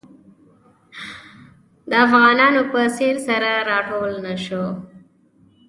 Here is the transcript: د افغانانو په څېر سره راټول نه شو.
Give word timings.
د 1.89 1.91
افغانانو 2.05 2.61
په 2.71 2.79
څېر 2.97 3.15
سره 3.27 3.49
راټول 3.69 4.11
نه 4.25 4.35
شو. 4.45 4.65